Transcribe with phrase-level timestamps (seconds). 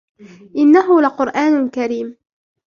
[0.57, 2.17] إنه لقرآن كريم